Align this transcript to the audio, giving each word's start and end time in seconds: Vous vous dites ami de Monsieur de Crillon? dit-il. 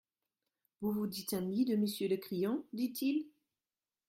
Vous 0.79 0.93
vous 0.93 1.05
dites 1.05 1.33
ami 1.33 1.63
de 1.63 1.75
Monsieur 1.75 2.09
de 2.09 2.15
Crillon? 2.15 2.65
dit-il. 2.73 3.27